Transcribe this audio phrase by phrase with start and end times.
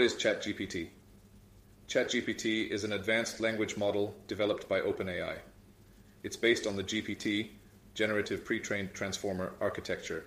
[0.00, 0.88] is ChatGPT?
[1.88, 5.36] ChatGPT is an advanced language model developed by OpenAI.
[6.22, 7.50] It's based on the GPT,
[7.92, 10.24] Generative Pre-trained Transformer architecture,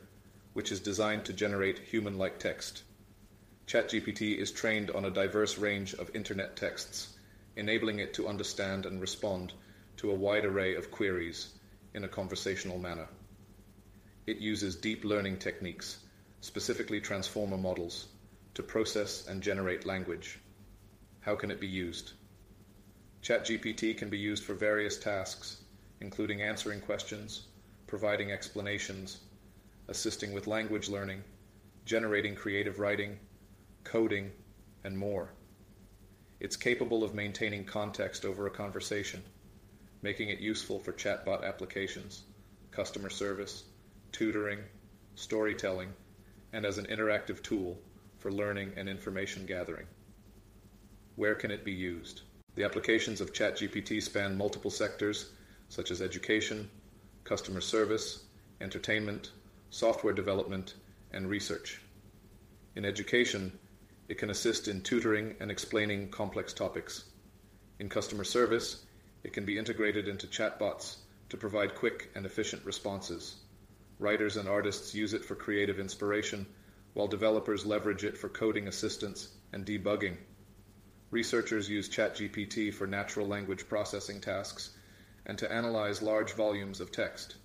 [0.53, 2.83] which is designed to generate human-like text.
[3.65, 7.17] ChatGPT is trained on a diverse range of internet texts,
[7.55, 9.53] enabling it to understand and respond
[9.97, 11.55] to a wide array of queries
[11.95, 13.07] in a conversational manner.
[14.27, 15.97] It uses deep learning techniques,
[16.41, 18.09] specifically transformer models,
[18.57, 20.39] to process and generate language.
[21.19, 22.13] How can it be used?
[23.21, 25.57] ChatGPT can be used for various tasks,
[26.01, 27.49] including answering questions,
[27.85, 29.19] providing explanations,
[29.89, 31.23] assisting with language learning,
[31.85, 33.19] generating creative writing,
[33.83, 34.31] coding,
[34.83, 35.29] and more.
[36.39, 39.21] It's capable of maintaining context over a conversation,
[40.01, 42.23] making it useful for chatbot applications,
[42.71, 43.65] customer service,
[44.11, 44.61] tutoring,
[45.13, 45.93] storytelling,
[46.53, 47.79] and as an interactive tool
[48.17, 49.85] for learning and information gathering.
[51.15, 52.21] Where can it be used?
[52.55, 55.31] The applications of ChatGPT span multiple sectors
[55.69, 56.69] such as education,
[57.23, 58.23] customer service,
[58.61, 59.31] entertainment,
[59.69, 60.75] software development,
[61.11, 61.81] and research.
[62.75, 63.51] In education,
[64.07, 67.05] it can assist in tutoring and explaining complex topics.
[67.79, 68.85] In customer service,
[69.23, 70.97] it can be integrated into chatbots
[71.29, 73.37] to provide quick and efficient responses.
[73.99, 76.45] Writers and artists use it for creative inspiration,
[76.97, 80.17] while developers leverage it for coding assistance and debugging.
[81.11, 84.71] Researchers use ChatGPT for natural language processing tasks
[85.27, 87.35] and to analyze large volumes of text.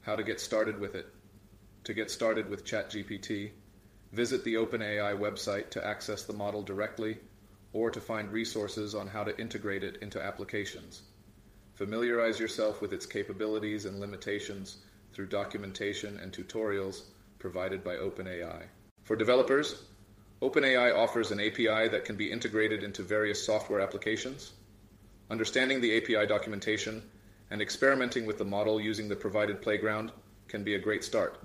[0.00, 1.06] How to get started with it.
[1.84, 3.52] To get started with ChatGPT,
[4.10, 7.18] visit the OpenAI website to access the model directly
[7.72, 11.02] or to find resources on how to integrate it into applications.
[11.74, 14.78] Familiarize yourself with its capabilities and limitations
[15.12, 17.02] through documentation and tutorials
[17.38, 18.64] provided by OpenAI.
[19.04, 19.84] For developers,
[20.42, 24.52] OpenAI offers an API that can be integrated into various software applications.
[25.30, 27.02] Understanding the API documentation
[27.50, 30.12] and experimenting with the model using the provided playground
[30.46, 31.38] can be a great start.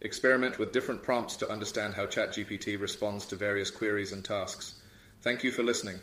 [0.00, 4.80] Experiment with different prompts to understand how ChatGPT responds to various queries and tasks.
[5.22, 5.98] Thank you for listening.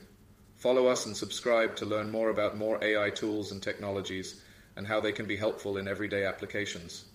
[0.57, 4.41] Follow us and subscribe to learn more about more AI tools and technologies
[4.75, 7.05] and how they can be helpful in everyday applications.